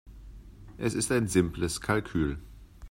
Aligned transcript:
Es 0.79 0.95
ist 0.95 1.11
ein 1.11 1.27
simples 1.27 1.79
Kalkül. 1.79 2.39